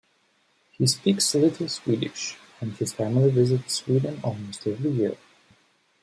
[0.71, 5.15] He speaks a little Swedish, and his family visits Sweden almost every year.